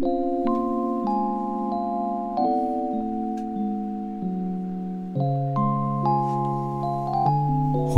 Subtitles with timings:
[0.00, 0.06] 欢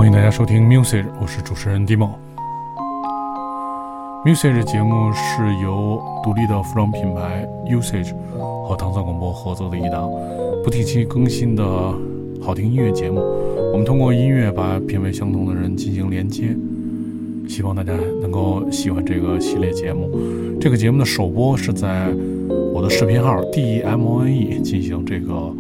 [0.07, 2.13] 迎大家收听 Music，我是主持人 Dimo。
[4.25, 8.15] Music 节目是由独立的服装品牌 Usage
[8.67, 10.11] 和唐蒜广播合作的一档
[10.65, 11.63] 不定期更新的
[12.41, 13.21] 好听音乐节目。
[13.73, 16.57] 我们通过音乐把品味相同的人进行连接，
[17.51, 17.93] 希望大家
[18.23, 20.09] 能够喜欢这个系列节目。
[20.61, 22.09] 这个节目的首播是在
[22.73, 25.53] 我的视频号 D E M O N E 进行这个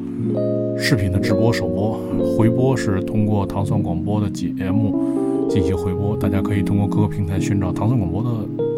[0.79, 2.01] 视频的直播首播，
[2.37, 6.17] 回播是通过糖蒜广播的节目进行回播。
[6.17, 8.31] 大家可以通过各个平台寻找糖蒜广播的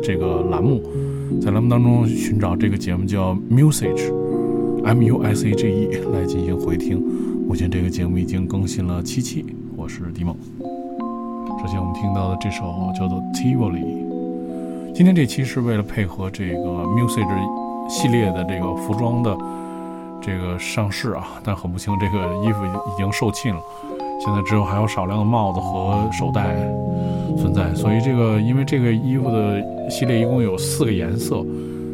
[0.02, 0.82] 这个栏目，
[1.38, 6.98] 在栏目当中寻找这个节目叫 Musage，M U S A G E 来进行回听。
[7.46, 9.44] 目前这个节目已经更新了七期，
[9.76, 10.34] 我是迪梦。
[11.62, 13.84] 首先我们听到的这首叫做 Tivoli。
[14.92, 19.38] 今天这期是为了配合这个 Musage 系列的这个服装的
[20.20, 23.60] 这个上市啊，但很不幸这个衣服已经售罄了，
[24.24, 26.56] 现在只有还有少量的帽子和手袋
[27.38, 31.46] 存在，所以这个因为这个衣服的系列一共有四个颜色，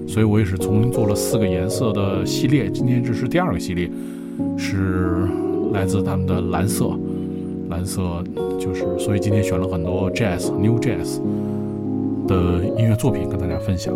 [0.08, 2.70] 所以我也是重新做了四个颜色的系列。
[2.70, 3.90] 今天这是第二个系列，
[4.56, 5.28] 是
[5.74, 6.98] 来自他们的蓝色，
[7.68, 8.22] 蓝色
[8.58, 11.18] 就是所以今天选了很多 Jazz New Jazz
[12.26, 13.94] 的音乐作品跟大家分享。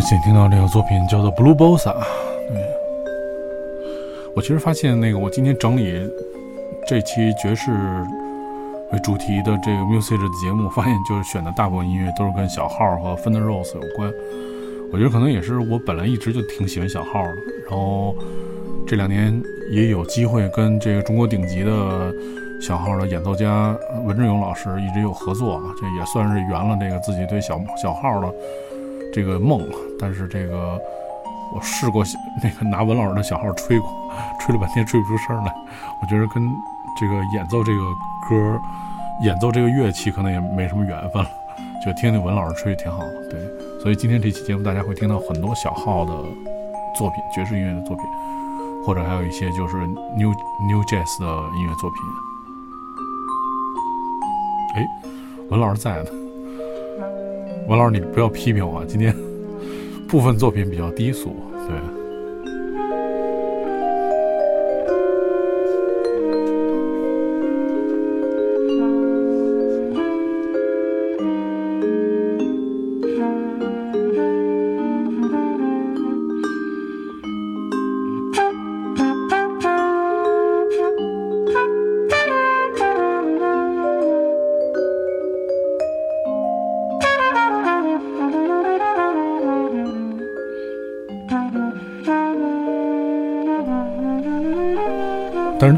[0.00, 1.92] 我们先听到这个作品叫做《Blue Bossa》。
[2.48, 2.62] 对，
[4.34, 6.10] 我其实发现那个，我今天整理
[6.86, 7.70] 这期爵士
[8.92, 14.10] 为主题的这个 music 的节目，发现就是选的大部分音乐都是跟小号和 Fender Rose 有关。
[14.90, 17.36] 我觉得可能也是我本来一直就挺喜欢小号的，
[17.68, 18.16] 然后
[18.86, 19.38] 这两年
[19.70, 22.10] 也有机会跟这个中国顶级的
[22.58, 28.32] 小号的演奏家文志勇老师一直有合作啊，这也算是圆了这个自己对小小号的。
[29.12, 29.60] 这个梦，
[29.98, 30.78] 但是这个
[31.54, 32.04] 我试过
[32.42, 33.90] 那个拿文老师的小号吹过，
[34.40, 35.54] 吹了半天吹不出声来。
[36.00, 36.42] 我觉得跟
[36.98, 37.78] 这个演奏这个
[38.28, 38.60] 歌、
[39.22, 41.30] 演奏这个乐器可能也没什么缘分了，
[41.84, 43.28] 就听听文老师吹挺好的。
[43.30, 43.40] 对，
[43.82, 46.12] 所以今天这期节目大家会听到很多小号的
[46.96, 48.04] 作品，爵士音乐的作品，
[48.84, 49.76] 或者还有一些就是
[50.16, 50.30] new
[50.68, 51.98] new jazz 的音乐作品。
[54.76, 54.86] 哎，
[55.50, 56.19] 文老师在呢。
[57.68, 59.14] 文老师，你不要批评我，今天
[60.08, 61.36] 部分作品比较低俗，
[61.68, 61.99] 对。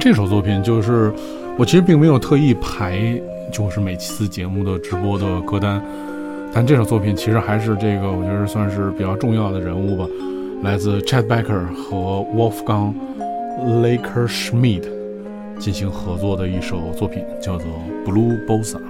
[0.03, 1.13] 这首作品就是
[1.57, 3.01] 我其实并没有特意排，
[3.53, 5.81] 就是每次节目的直播的歌单。
[6.53, 10.05] 但这首作品其实还是这个，我觉得算是比较重要的人物吧，
[10.65, 12.93] 来自 Chet Baker 和 Wolfgang
[13.65, 14.83] Laker Schmidt
[15.61, 17.69] 进行合作的一首作品，叫做
[18.05, 18.81] Blue Bossa。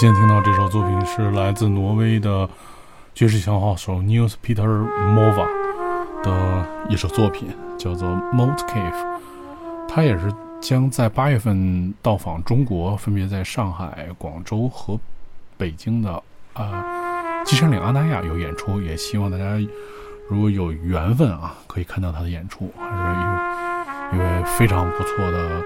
[0.00, 2.48] 现在听到这首作品是来自挪威的
[3.14, 4.66] 爵士小号手 Nils Peter
[5.14, 5.46] Mova
[6.22, 8.92] 的一首作品，叫做《Moat Cave》。
[9.86, 14.98] 他也是将在八月份到访中国，分别在上海、广州和
[15.58, 16.10] 北京的
[16.54, 16.82] 啊
[17.44, 18.80] 金山岭阿那亚有演出。
[18.80, 19.58] 也希望大家
[20.30, 25.62] 如果有缘分啊，可以看到他的演出，还是一位一位非常不错的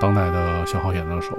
[0.00, 1.38] 当代的小号演奏手。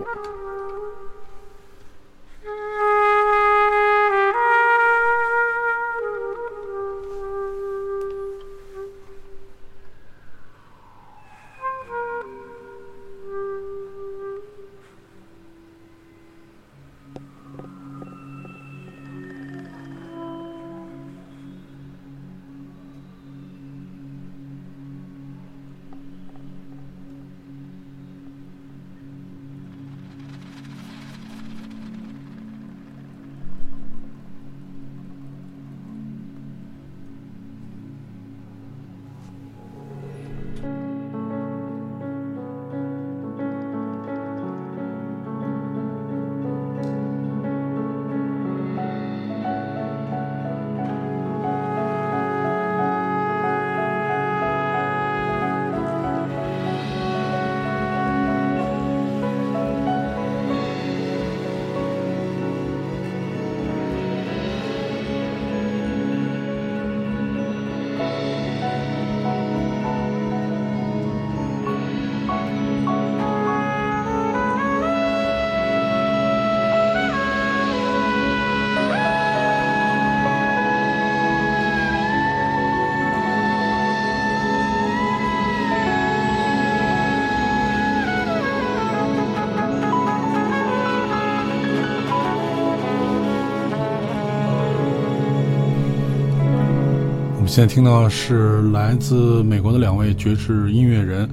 [97.51, 101.29] 现在听到是来自美国的两位爵士音乐人，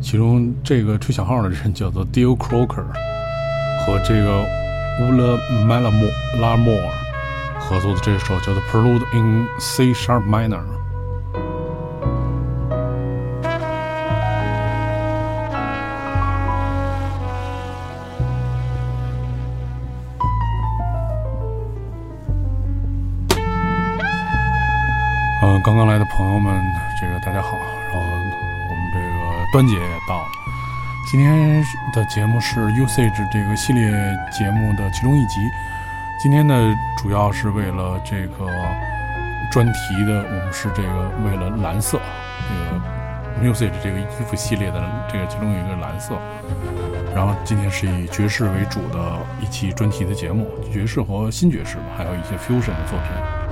[0.00, 2.84] 其中这个吹小号的人叫做 Dill Crocker，
[3.84, 4.44] 和这个
[5.00, 6.88] Ula Malamore
[7.58, 10.75] 合作的这首叫做 Prelude in C Sharp Minor。
[32.08, 33.90] 节目是 Usage 这个系列
[34.30, 35.50] 节目的其中一集。
[36.22, 38.46] 今天呢，主要是为了这个
[39.50, 42.00] 专题的，我们是这个为了蓝色，
[43.40, 44.82] 这个 Usage 这个衣服系列的
[45.12, 46.16] 这个其中有一个蓝色。
[47.14, 48.98] 然后今天是以爵士为主的
[49.40, 53.45] 一期专题的节目，爵士和新爵士吧，还有一些 fusion 的作品。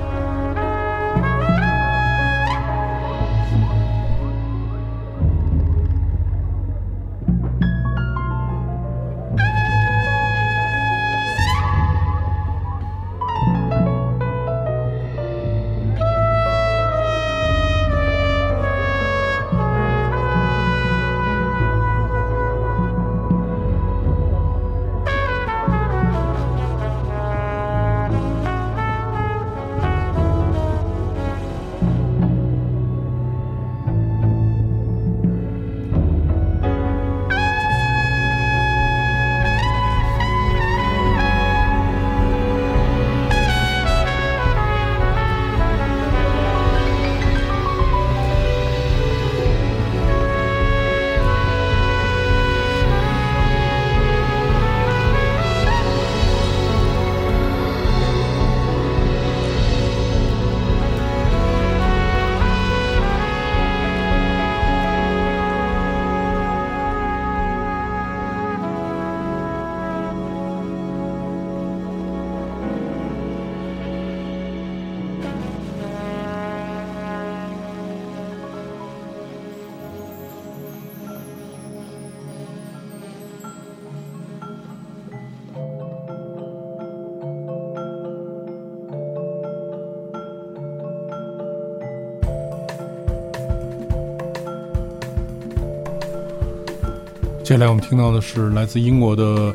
[97.45, 99.55] 接下来我们听到的是来自英国的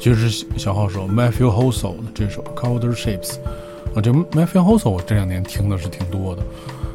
[0.00, 3.34] 爵士小号手 Matthew Hossel 的这首 Colder Shapes。
[3.94, 6.42] 啊，这 Matthew Hossel 我这两年听的是挺多的，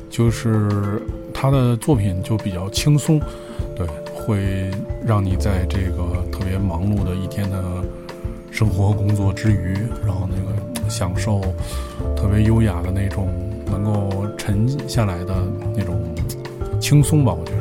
[0.09, 0.99] 就是
[1.31, 3.21] 他的作品就比较轻松，
[3.75, 4.71] 对，会
[5.05, 7.63] 让你在这个特别忙碌的一天的
[8.49, 11.39] 生活工作之余，然后那个享受
[12.15, 13.29] 特别优雅的那种
[13.67, 15.35] 能够沉下来的
[15.77, 16.01] 那种
[16.79, 17.31] 轻松吧。
[17.31, 17.51] 我觉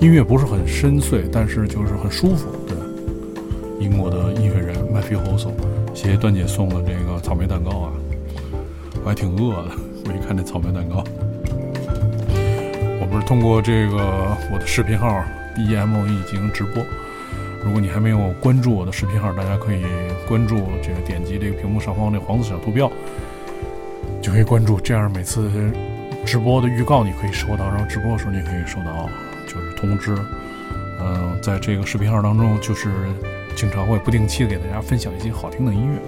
[0.00, 2.48] 音乐不是很深邃，但是就是很舒服。
[2.68, 2.76] 对，
[3.80, 4.32] 英国的。
[4.34, 6.76] 音乐人 Matthew h o s e l 谢谢段姐送的。
[6.82, 7.92] 这个草莓蛋糕啊，
[9.02, 9.72] 我还挺饿的。
[10.06, 11.02] 我一看这草莓蛋糕，
[13.00, 13.96] 我不是通过这个
[14.52, 14.64] 我的。
[14.64, 15.20] 视频号
[15.56, 16.84] D M E 进行直播。
[17.64, 18.92] 如果你还没有关注我的。
[18.92, 19.82] 视频号，大家可以
[20.28, 22.88] 关注这个，点击这个屏幕上方这黄色小图标，
[24.22, 24.78] 就可以关注。
[24.80, 25.50] 这样每次
[26.24, 26.68] 直播的。
[26.68, 28.18] 预告你可以收到，然后直播的。
[28.18, 29.10] 时候你可以收到
[29.48, 30.14] 就是通知。
[31.00, 32.90] 嗯，在这个视频号当中，就是
[33.56, 35.98] 经常会不定期的给大家分享一些好听的音乐。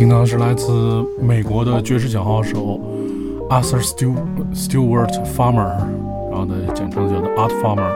[0.00, 2.80] 听到的是来自美国的爵士小号手
[3.50, 3.82] Arthur
[4.54, 5.76] Stewart Farmer，
[6.30, 7.90] 然后呢，简称叫做 Art Farmer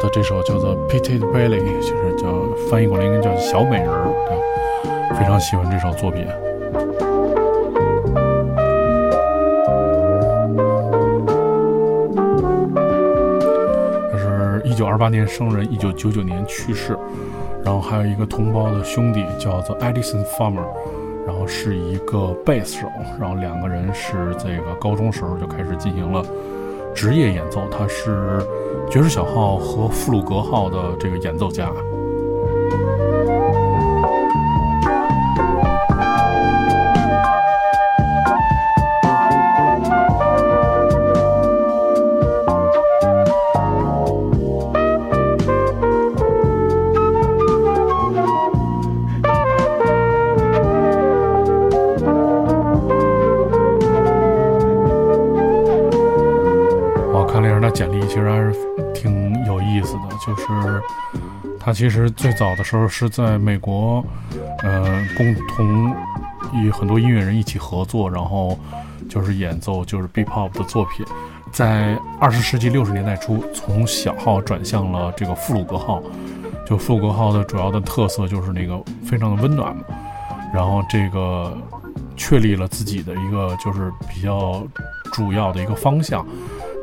[0.00, 2.26] 的这首叫做 Pitted Belly，就是叫
[2.70, 6.26] 翻译过来应该叫小美人儿，对，非常喜欢这首作品。
[14.10, 16.98] 他是一九二八年生人，一九九九年去世，
[17.62, 20.64] 然后还有一个同胞的兄弟叫做 Edison Farmer。
[21.26, 26.24] 然后是一个贝斯手，然后两个人是这个高中时候就开始进行了
[26.94, 28.40] 职业演奏，他是
[28.88, 31.70] 爵士小号和弗鲁格号的这个演奏家。
[60.26, 60.82] 就是
[61.60, 64.04] 他其实最早的时候是在美国，
[64.62, 65.94] 呃，共同
[66.54, 68.58] 与很多音乐人一起合作，然后
[69.08, 71.06] 就是演奏就是 B-pop 的作品。
[71.52, 76.02] 在二十世纪六十年代初，从小号转向了这个富鲁格号。
[76.66, 79.84] 就富鲁格号的主要的特色就是那个非常的温暖嘛，
[80.52, 81.56] 然后这个
[82.16, 84.66] 确立了自己的一个就是比较
[85.12, 86.26] 主要的一个方向。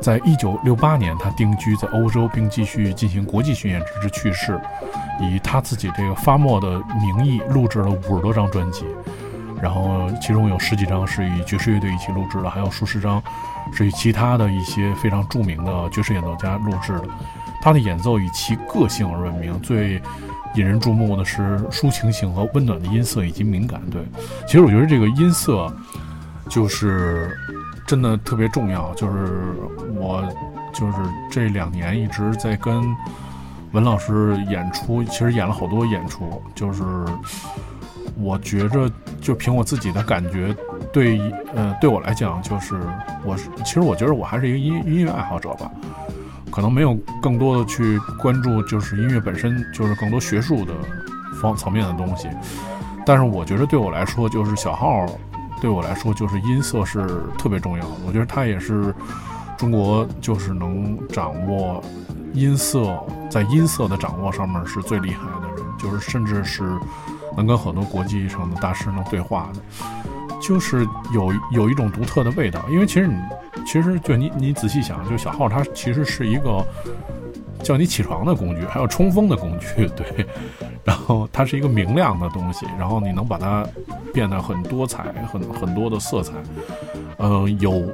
[0.04, 4.60] 在一九六八年，他定居在欧洲，并继续进行国际巡演，直至去世。
[5.18, 8.84] 以他自己这个发墨的名义录制了五十多张专辑，
[9.62, 13.22] 然后其中有十几张是与爵士乐队一起录制的，还有数十张
[13.72, 17.08] 是与其他的一些非常著名的爵士演奏家录制的。
[17.62, 20.02] 他的演奏以其个性而闻名，最
[20.54, 23.80] 引人注目的是抒情性和温暖的音色以及敏感。
[23.90, 24.02] 对，
[24.46, 25.74] 其实我觉得这个音色
[26.50, 27.34] 就是。
[27.86, 29.54] 真的特别重要，就是
[29.94, 30.26] 我
[30.72, 30.98] 就是
[31.30, 32.82] 这两年一直在跟
[33.72, 36.82] 文老师演出，其实演了好多演出，就是
[38.16, 40.56] 我觉着就凭我自己的感觉，
[40.92, 41.20] 对
[41.54, 42.74] 呃对我来讲，就是
[43.24, 45.70] 我是其实我觉得我还是一个音音乐爱好者吧，
[46.50, 50.72] 可能没有更多的去关注就是音乐本身，就是更多学术的
[51.40, 52.28] 方层面的东西，
[53.04, 55.06] 但是我觉得对我来说，就是小号。
[55.60, 57.06] 对我来说，就是音色是
[57.38, 57.90] 特别重要的。
[58.06, 58.94] 我觉得他也是
[59.56, 61.82] 中国，就是能掌握
[62.32, 66.62] 音色，在音色的掌握上面是最厉害的人，就是甚至是
[67.36, 69.60] 能跟很多国际上的大师能对话的，
[70.40, 72.64] 就是有有一种独特的味道。
[72.68, 73.16] 因为其实你，
[73.66, 76.64] 其实就你你仔细想，就小号它其实是一个
[77.64, 80.26] 叫你起床的工具，还有冲锋的工具， 对。
[80.84, 83.66] 然后它是一个明亮的东西，然后你能把它
[84.12, 86.34] 变得很多彩，很很多的色彩。
[87.16, 87.90] 呃，有，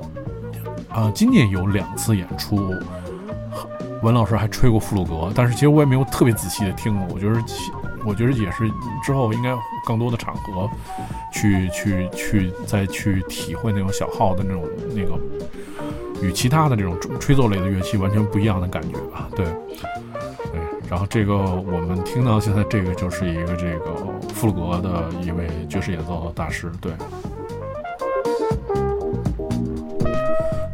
[0.92, 2.74] 呃，今年有两次演出，
[4.02, 7.06] 文老师还吹过弗鲁格，但是其实我也没有特别仔细的听过。
[7.14, 7.40] 我觉得，
[8.04, 8.68] 我觉得也是
[9.04, 9.54] 之后应该
[9.86, 10.68] 更多的场合
[11.32, 15.16] 去去去再去体会那种小号的那种那个
[16.22, 19.28] 与其他的这种吹奏类的乐器完全不一样的感觉吧？
[19.34, 19.44] 对。
[19.44, 23.94] 对然后这个我们听到现在这个就是一个这个
[24.34, 26.90] 弗鲁格的一位爵士演奏大师，对，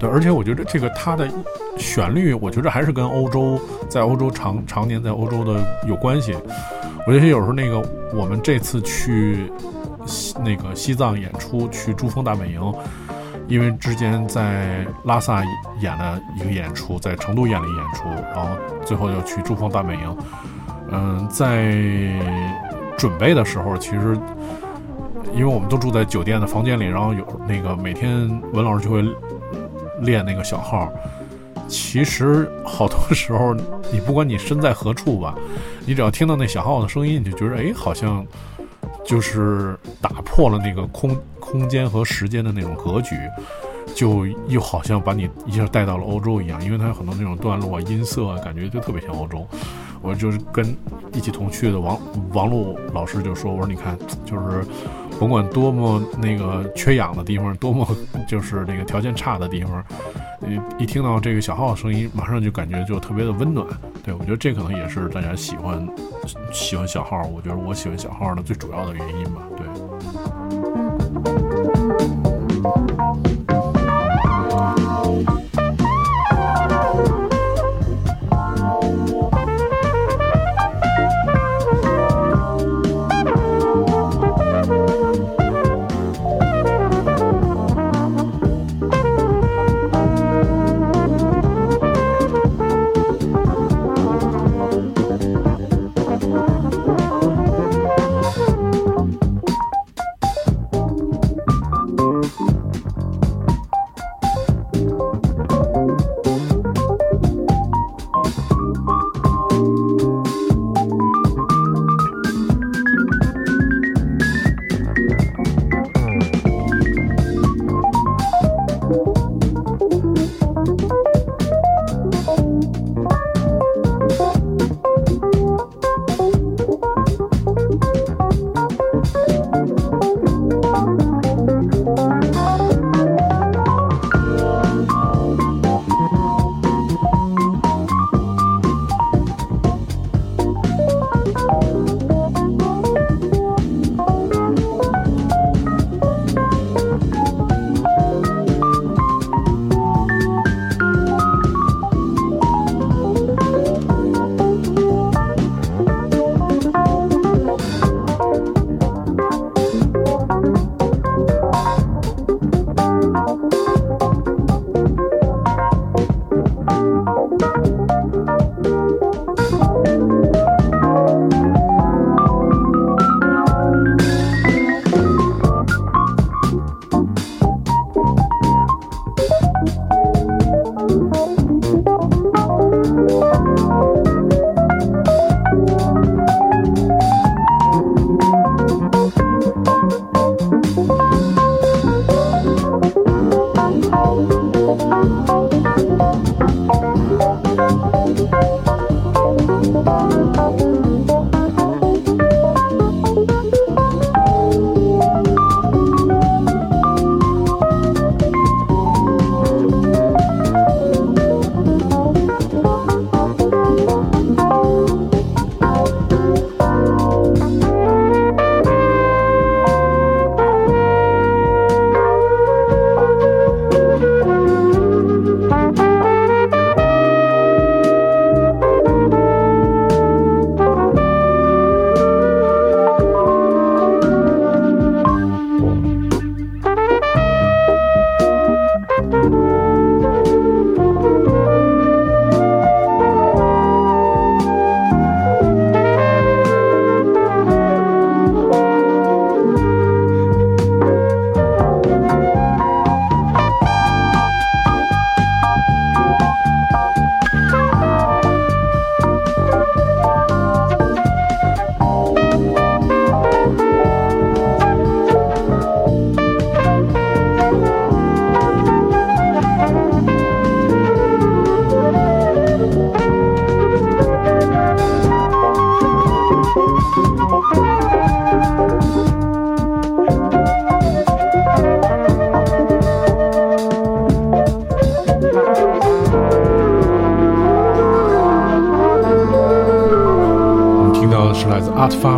[0.00, 1.28] 对，而且我觉得这个他的
[1.76, 6.34] 旋律，我觉得还是跟欧洲在欧洲常常年在欧洲的有关系。
[7.06, 9.52] 我觉得有时候那个我们这次去
[10.06, 12.58] 西那个西藏演出，去珠峰大本营。
[13.48, 15.42] 因为之前在拉萨
[15.80, 18.48] 演了一个演出，在成都演了一演出，然后
[18.84, 20.16] 最后又去珠峰大本营。
[20.90, 21.72] 嗯，在
[22.96, 24.18] 准备的时候，其实
[25.32, 29.04] 因为我们都住在酒店的房间里，然后有那个每天文老师就会
[30.00, 30.92] 练那个小号。
[31.68, 33.54] 其实好多时候，
[33.92, 35.34] 你不管你身在何处吧，
[35.84, 38.24] 你只要听到那小号的声音，你就觉得哎，好像
[39.04, 41.16] 就是打破了那个空。
[41.58, 43.16] 空间和时间的那种格局，
[43.94, 49.46] 就又好像把你一下带到了欧洲一样，因为它有很多那种段落啊、音色啊，感觉就特别像欧洲。
[50.02, 50.76] 我就是跟
[51.14, 51.98] 一起同去的王
[52.32, 54.64] 王璐老师就说：“我说你看，就是
[55.18, 57.88] 甭管多么那个缺氧的地方，多么
[58.28, 59.82] 就是那个条件差的地方，
[60.46, 63.66] 一一听到这个小号声音，马上就感觉就特别的温暖。
[64.04, 65.88] 对我觉得这可能也是大家喜欢
[66.52, 69.40] 喜欢小号，我觉得我喜欢小号的最主要的原因吧。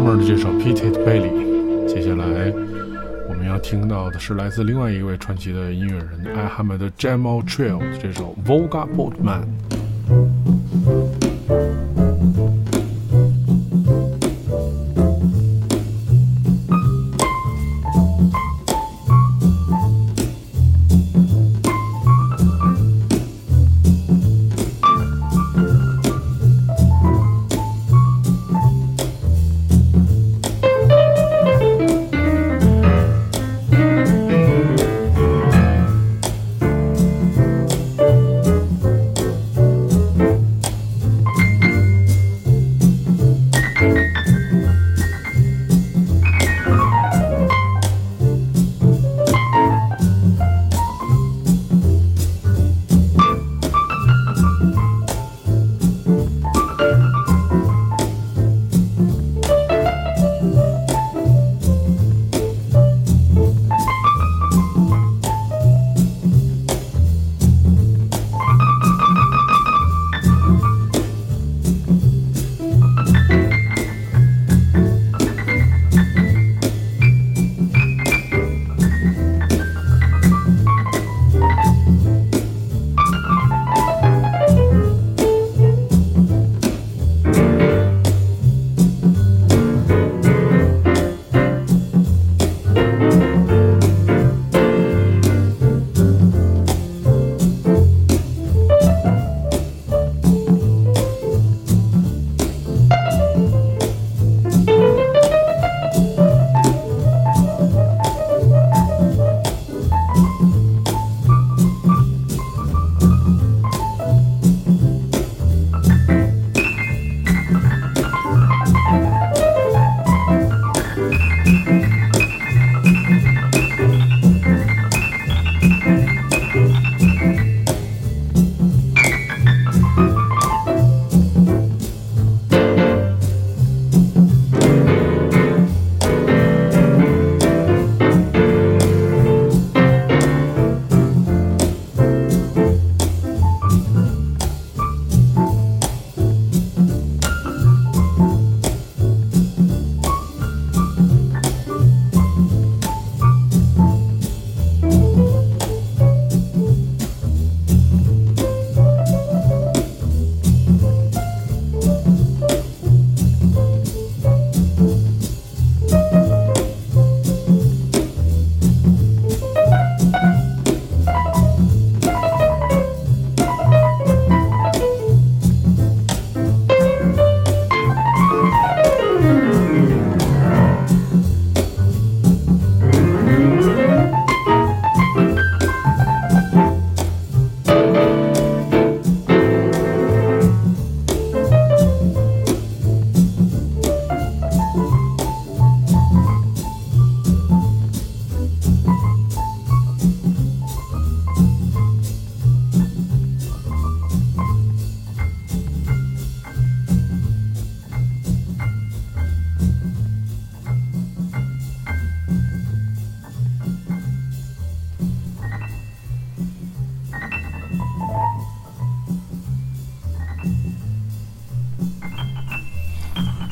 [0.08, 2.52] 对。” Art Farmer 的这首 Pete Bailey，接下来
[3.28, 9.44] 我们要听到的是来自另外一位传奇的音乐人艾哈迈的 Jamal Trail 的这首 Volga Boatman。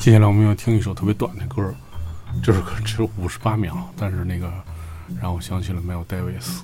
[0.07, 1.75] 接下来我们要听一首特别短的歌，
[2.41, 4.49] 这首歌只有五十八秒，但是那个
[5.21, 6.61] 让我想起了 Miles Davis。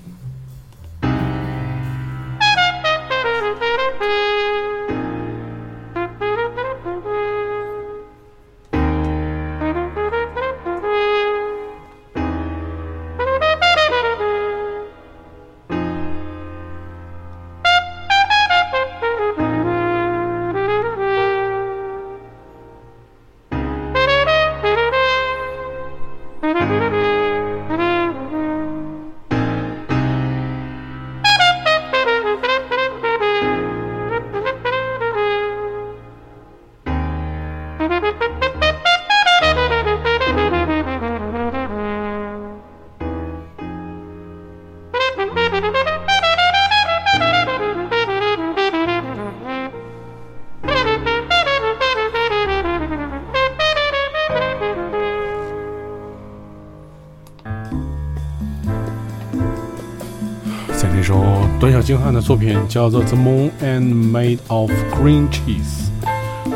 [61.63, 65.88] 短小精悍的作品叫做《The Moon and Made of Green Cheese》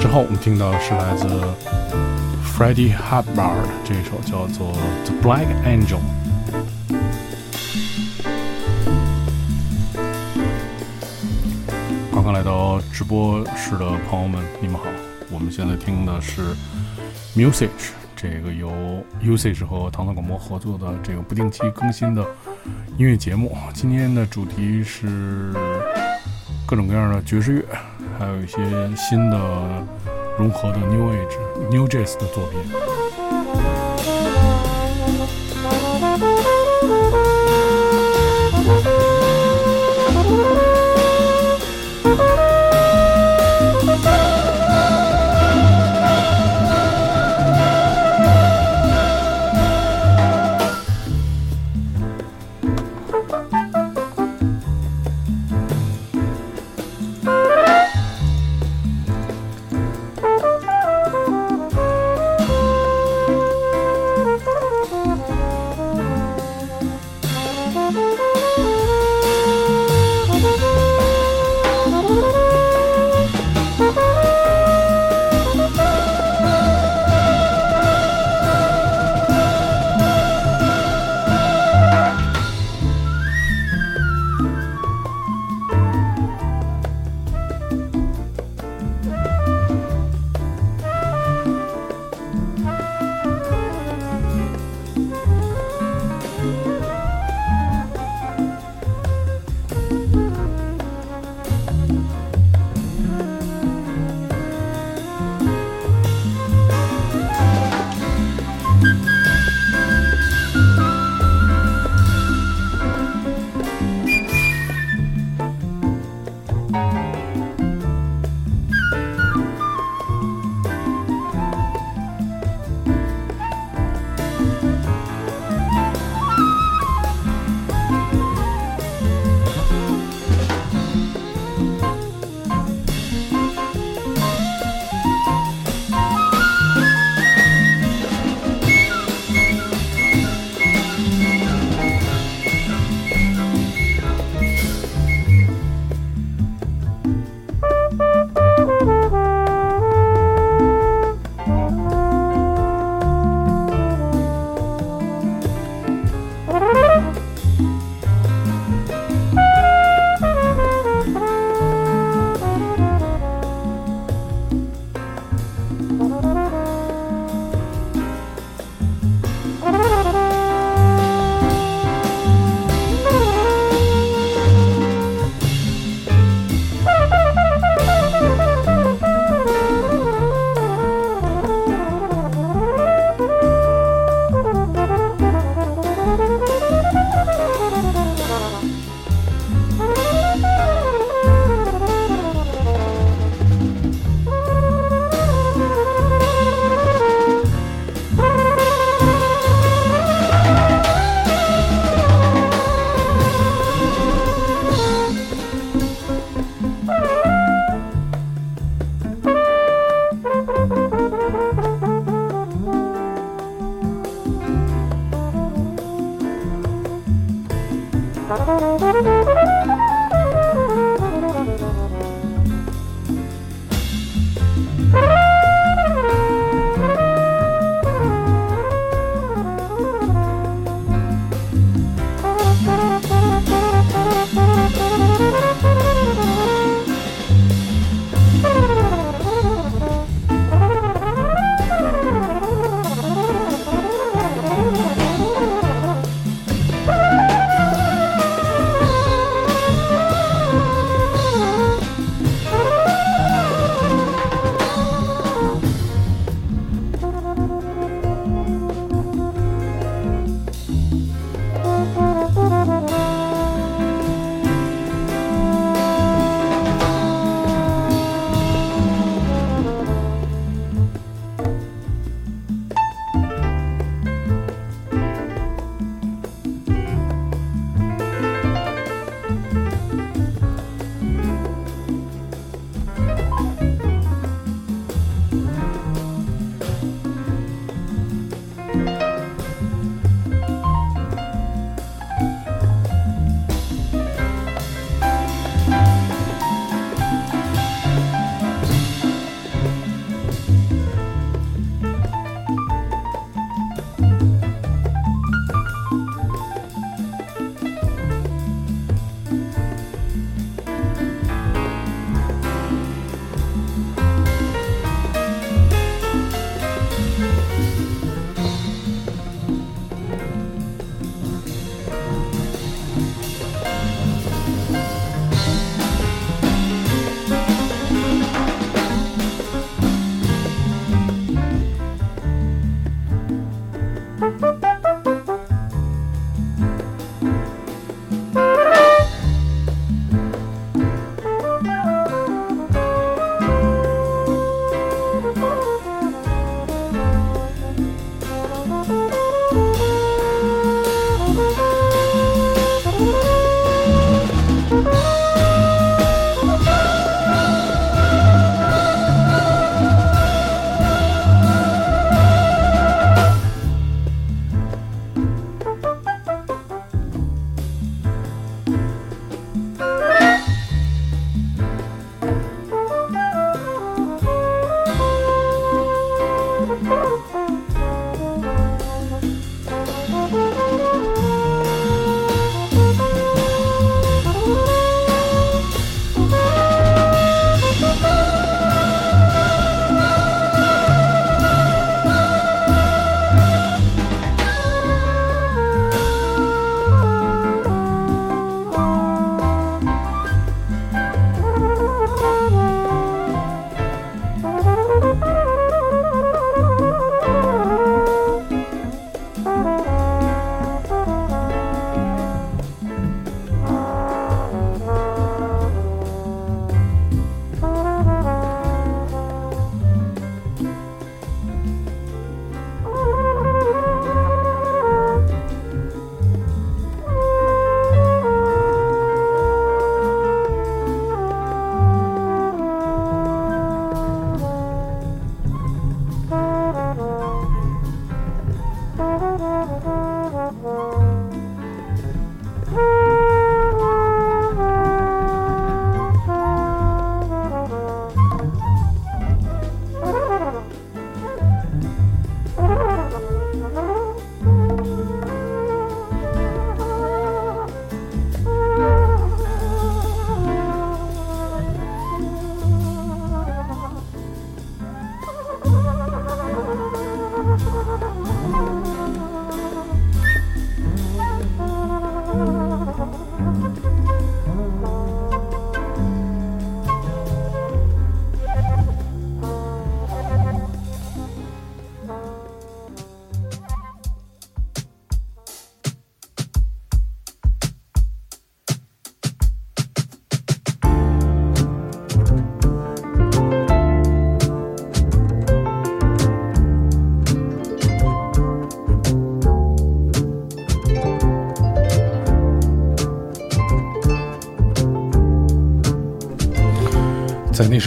[0.02, 1.26] 之后，我们听到的是来自
[2.43, 4.67] Freddie Hubbard 这首叫做
[5.06, 6.00] 《The Black Angel》。
[12.12, 14.88] 刚刚来到直播室的朋友们，你们好！
[15.32, 16.54] 我们现在听的是
[17.34, 18.70] Musage，这个由
[19.24, 22.26] Usage 和唐唐广播合作的这个不定期更新的。
[22.98, 25.54] 音乐节目，今天的主题是
[26.66, 27.64] 各种各样的爵士乐，
[28.18, 28.58] 还有一些
[28.96, 29.86] 新的
[30.36, 32.60] 融合的 New Age、New Jazz 的作品。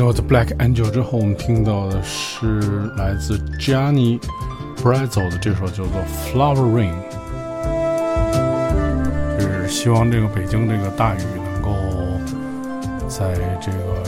[0.00, 4.18] 在那首《The Black Angel》之后，我们听到的是来自 Johnny
[4.82, 5.92] Brazil 的这首叫做
[6.32, 6.94] 《Flowering》，
[9.38, 11.18] 就是希望这个北京这个大雨
[11.52, 11.74] 能够
[13.08, 14.02] 在这个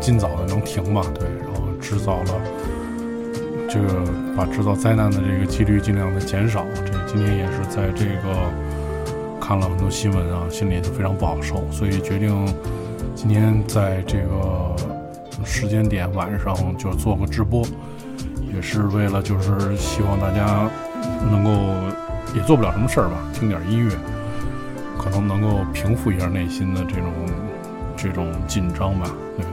[0.00, 2.40] 尽早的能停吧，对，然后制造了
[3.68, 3.88] 这个
[4.34, 6.64] 把制造灾难的这个几率尽量的减少。
[6.86, 8.50] 这今天也是在这个
[9.38, 12.34] 看了很多新闻啊，心里也非常不好受，所以决定
[13.14, 14.55] 今天在这个。
[15.56, 17.66] 时间点晚上就做个直播，
[18.54, 20.68] 也是为了就是希望大家
[21.30, 21.50] 能够
[22.34, 23.94] 也做不了什么事儿吧，听点音乐，
[24.98, 27.10] 可能能够平复一下内心的这种
[27.96, 29.46] 这种紧张吧，对。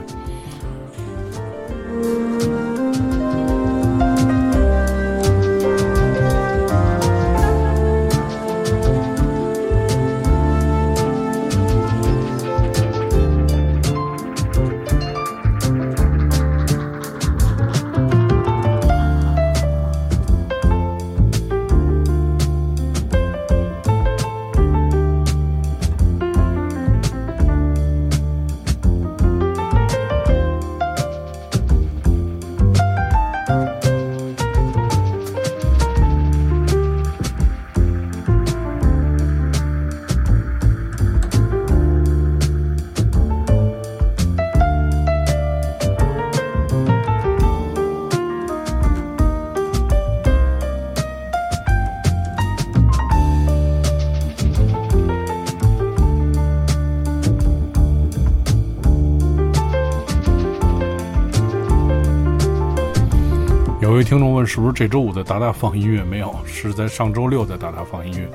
[63.94, 66.02] 有位听众问：“是不是这周五在达达放音乐？
[66.02, 68.28] 没有，是在上周六在达达放音乐。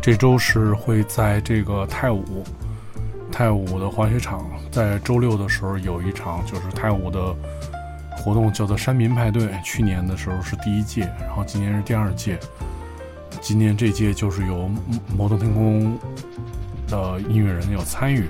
[0.00, 2.44] 这周是会在这个太武，
[3.32, 7.34] 太武的滑雪场，在周六的时候有一场，就是太武的
[8.12, 9.50] 活动，叫做山民派对。
[9.64, 12.38] 去年的时候是第一届，然后今年是第二届。
[13.40, 14.70] 今年这届就是有
[15.16, 15.98] 摩登天空
[16.86, 18.26] 的音乐人有参与，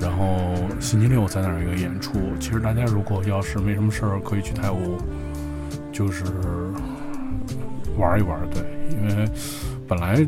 [0.00, 2.12] 然后星期六在那儿有一个演出。
[2.38, 4.96] 其实大家如果要是没什么事儿，可以去太武。”
[5.92, 6.24] 就是
[7.98, 9.28] 玩一玩，对，因为
[9.86, 10.26] 本来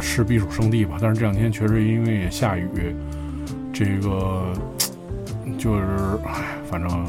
[0.00, 2.96] 是避暑胜地吧，但是这两天确实因为也下雨，
[3.72, 4.52] 这个
[5.58, 5.82] 就是
[6.24, 7.06] 唉，反正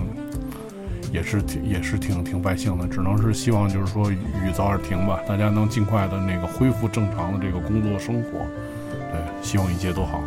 [1.13, 4.17] 也是挺也是挺挺败兴的，只能是希望就是说雨
[4.53, 8.39] 早点停吧，大家能尽快的那个恢复正常的这个工作生活，
[9.11, 10.21] 对，希望一切都好。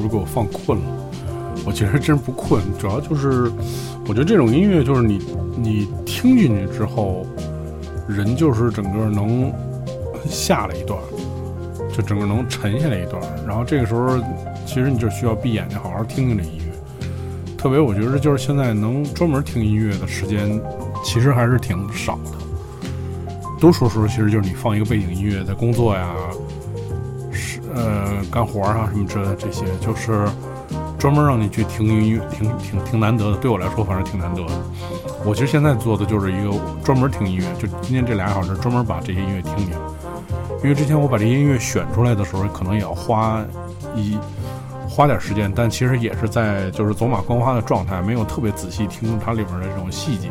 [0.00, 0.84] 不是给我放困了？”
[1.66, 3.52] 我其实真不困，主要就是
[4.06, 5.20] 我觉得这种音乐就是你
[5.56, 7.26] 你听进去之后，
[8.08, 9.52] 人就是整个能
[10.26, 10.98] 下来一段，
[11.94, 13.20] 就整个能沉下来一段。
[13.46, 14.18] 然后这个时候，
[14.64, 16.72] 其实你就需要闭眼睛好好听听这音乐。
[17.58, 20.58] 特别我觉得就是现在能专门听音乐的时间，
[21.04, 22.30] 其实还是挺少的。
[23.60, 26.14] 多数时候其实就是你放一个背景音乐，在工作呀。
[28.30, 30.26] 干活啊什么之类的，这些就是
[30.98, 33.36] 专门让你去听音乐，挺挺挺难得的。
[33.38, 34.52] 对我来说，反正挺难得的。
[35.24, 36.50] 我其实现在做的就是一个
[36.84, 39.70] 专门听音乐，就今天这俩小时专门把这些音乐听听。
[40.62, 43.42] 因为之前我把这些音乐选出来的时候，可能也要花
[43.94, 44.18] 一
[44.88, 50.28] 花点时间，但其实也是在就是走马观花的状态，没有特别仔细听它里边的这种细节。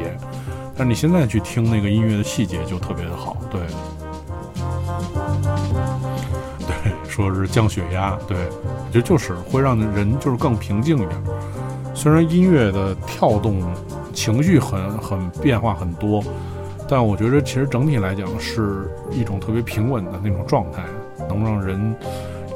[0.78, 3.60] 但你现在去听那个音乐的细节就特别的好，对。
[7.20, 11.12] 说是降血压，对，我觉得就是会让人就是更平静一点。
[11.94, 13.62] 虽然音乐的跳动，
[14.14, 16.24] 情绪很很变化很多，
[16.88, 20.82] 但我觉得其实整体来讲是一种特别平稳的那种状态，
[21.28, 21.94] 能让人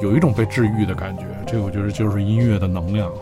[0.00, 1.24] 有一种被治愈的感觉。
[1.46, 3.12] 这个我觉得就是音乐的能量。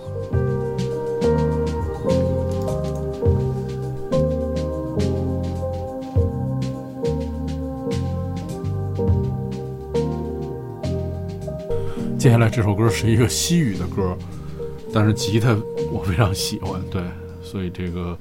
[12.23, 14.17] 接下来这首歌是一个西语的歌，
[14.95, 15.57] 但是吉他
[15.91, 17.03] 我非常喜欢，对，
[17.43, 18.17] 所以这个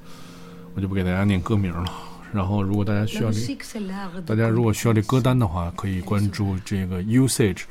[0.74, 1.86] 我就不给大家念歌名了。
[2.34, 3.39] 然后，如果大家需要这，
[4.26, 7.66] 大家如果需要这歌单的话，可以关注这个 Usage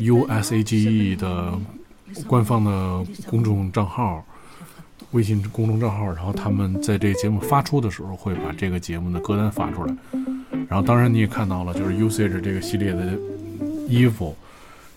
[0.00, 1.52] U S A G E 的
[2.26, 4.26] 官方的公众账号，
[5.12, 6.06] 微信公众账号。
[6.06, 9.94] 然后他们在这个节目发出的时候，会把这个节目的歌单发出来。
[10.68, 13.16] 然后，当然你也看到了，就是 Usage 这个系列的
[13.88, 14.34] 衣服。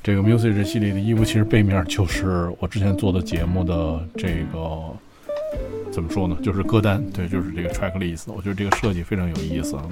[0.04, 4.94] 这个 music 这系列的衣服，其实背面就是我之前做的节目的这个
[5.94, 6.38] 怎么说呢？
[6.44, 8.26] 就是歌单，对，就是这个 track list。
[8.28, 9.88] 我觉得这个设计非常有意思啊。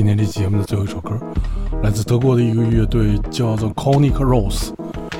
[0.00, 1.14] 今天这节目的最后一首歌，
[1.82, 4.72] 来自德国的一个乐队，叫做 Conic Rose。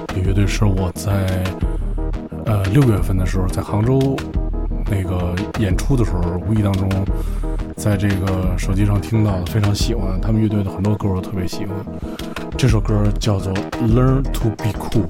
[0.07, 1.45] 这乐队是我在
[2.47, 4.17] 呃六月份的时候在杭州
[4.91, 6.89] 那个演出的时候，无意当中
[7.77, 10.19] 在这个手机上听到的，非常喜欢。
[10.19, 11.77] 他们乐队的很多歌我特别喜欢。
[12.57, 13.53] 这首歌叫做
[13.87, 15.05] Learn to Be Cool，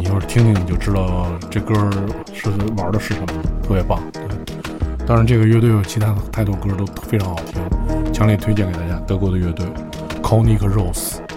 [0.00, 1.74] 你要是听听你就知道这歌
[2.32, 3.26] 是玩的是什么，
[3.62, 4.00] 特别棒。
[5.06, 7.60] 当然，这个乐队有其他太多歌都非常好听，
[8.12, 9.00] 强烈推荐给大家。
[9.06, 9.66] 德国的乐队
[10.22, 11.29] c o n i c Rose。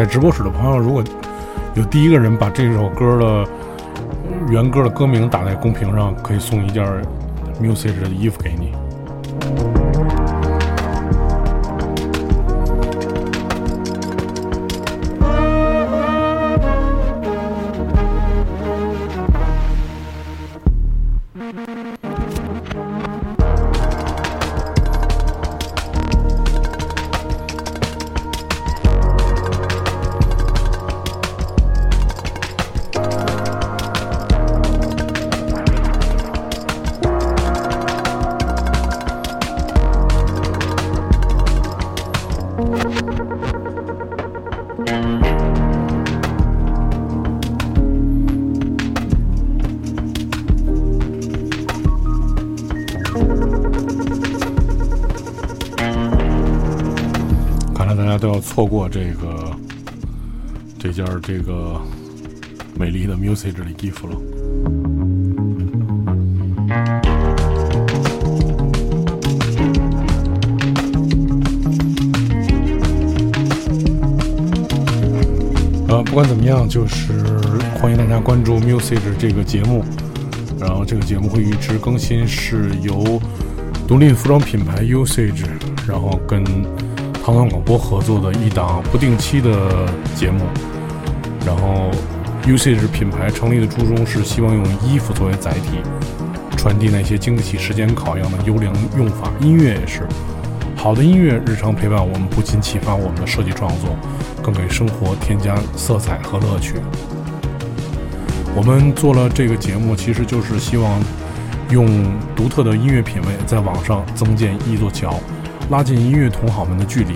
[0.00, 1.04] 在直播室的朋友，如果
[1.74, 3.46] 有第一个人把这首歌的
[4.48, 6.82] 原歌的歌名打在公屏上，可以送一件
[7.60, 8.49] music 的衣服给
[61.02, 61.80] 件这个
[62.74, 64.14] 美丽的 music 的衣服了。
[75.88, 77.12] 呃，不管怎么样，就是
[77.80, 79.82] 欢迎大家关注 music 这个节目，
[80.58, 83.20] 然后这个节目会一直更新，是由
[83.88, 85.46] 独立服装品牌 usage，
[85.88, 86.44] 然后跟。
[87.22, 89.86] 唐唐广播合作的一档不定期的
[90.16, 90.40] 节目，
[91.46, 91.90] 然后
[92.44, 95.78] Usage 品牌成立的初衷是希望用衣服作为载体，
[96.56, 99.30] 传递那些经得起时间考验的优良用法。
[99.40, 100.06] 音乐也是，
[100.76, 103.96] 好的音乐日常陪伴我们，不仅启发我们的设计创作，
[104.42, 106.74] 更给生活添加色彩和乐趣。
[108.56, 111.00] 我们做了这个节目，其实就是希望
[111.70, 111.86] 用
[112.34, 115.20] 独特的音乐品味，在网上增建一座桥。
[115.70, 117.14] 拉近音乐同好们的距离，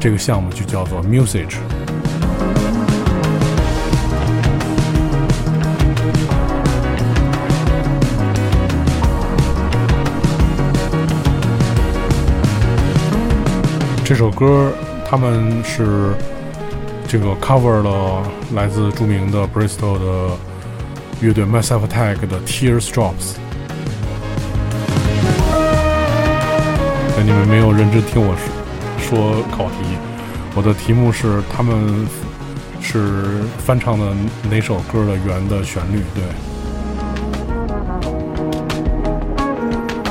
[0.00, 1.58] 这个项目就叫做 Musage。
[14.10, 14.72] 这首歌
[15.08, 16.12] 他们是
[17.06, 20.36] 这个 cover 了来自著名的 Bristol 的
[21.20, 23.36] 乐队 Massive Attack 的 Tears Drops。
[27.24, 28.50] 你们没有认真听我说
[28.98, 29.76] 说考题，
[30.56, 32.04] 我的题目是他们
[32.80, 34.06] 是翻唱的
[34.50, 36.02] 哪首歌的原的旋律？
[36.16, 36.24] 对。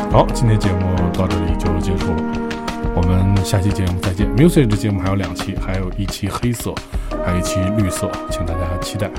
[0.10, 2.49] 好，今天节目到这里就结束了，
[3.00, 4.28] 我们下期节目再见。
[4.36, 6.76] Music 这节目还有两期，还有一期黑色，
[7.26, 9.10] 还有一期绿色，请大家期待。